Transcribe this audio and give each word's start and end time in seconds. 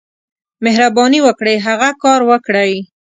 مهرباني 0.65 1.19
وکړئ، 1.27 1.55
هغه 1.67 1.89
کار 2.03 2.19
وکړئ. 2.29 2.73